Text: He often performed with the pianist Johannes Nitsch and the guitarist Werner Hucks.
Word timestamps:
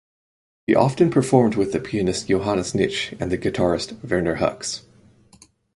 He 0.65 0.73
often 0.73 1.11
performed 1.11 1.53
with 1.53 1.73
the 1.73 1.79
pianist 1.79 2.27
Johannes 2.27 2.73
Nitsch 2.73 3.13
and 3.21 3.31
the 3.31 3.37
guitarist 3.37 4.03
Werner 4.03 4.37
Hucks. 4.37 4.81